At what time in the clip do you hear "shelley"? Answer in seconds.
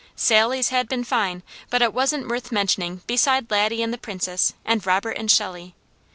5.29-5.75